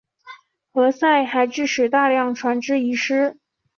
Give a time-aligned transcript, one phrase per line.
[0.73, 3.37] 何塞还致使大量船只遗失。